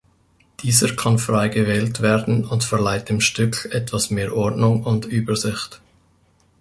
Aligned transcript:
Dieser 0.63 0.95
kann 0.95 1.19
frei 1.19 1.49
gewählt 1.49 2.01
werden 2.01 2.43
und 2.43 2.63
verleiht 2.63 3.09
dem 3.09 3.21
Stück 3.21 3.69
etwas 3.71 4.09
mehr 4.09 4.35
Ordnung 4.35 4.81
und 4.83 5.05
Übersicht. 5.05 5.79